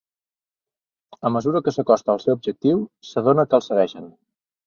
A 1.27 1.31
mesura 1.35 1.61
que 1.67 1.73
s’acosta 1.75 2.11
al 2.15 2.23
seu 2.23 2.33
objectiu, 2.39 2.81
s’adona 3.09 3.47
que 3.51 3.57
el 3.61 3.67
segueixen. 3.67 4.09